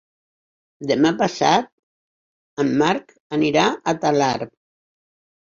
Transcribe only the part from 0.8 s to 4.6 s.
Demà passat en Marc anirà a Talarn.